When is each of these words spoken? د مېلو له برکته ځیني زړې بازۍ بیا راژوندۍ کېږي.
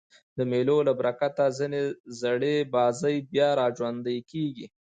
د 0.37 0.39
مېلو 0.51 0.77
له 0.87 0.93
برکته 0.99 1.43
ځیني 1.57 1.83
زړې 2.21 2.55
بازۍ 2.73 3.15
بیا 3.31 3.49
راژوندۍ 3.61 4.19
کېږي. 4.31 4.65